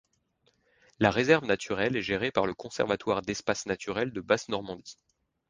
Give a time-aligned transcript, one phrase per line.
[0.97, 4.97] La réserve naturelle est gérée par le Conservatoire d'espaces naturels de Basse Normandie.